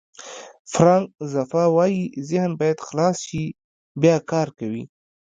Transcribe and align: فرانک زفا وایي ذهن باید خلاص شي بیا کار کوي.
فرانک 0.73 1.09
زفا 1.33 1.63
وایي 1.75 2.05
ذهن 2.29 2.51
باید 2.59 2.77
خلاص 2.87 3.17
شي 3.27 3.43
بیا 4.01 4.15
کار 4.31 4.47
کوي. 4.59 4.83